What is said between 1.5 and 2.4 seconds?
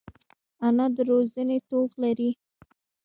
توغ لري